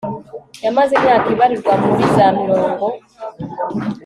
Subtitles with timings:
[0.65, 2.85] yamaze imyaka ibarirwa muri za mirongo